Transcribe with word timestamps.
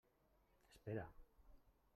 Espera. 0.73 1.05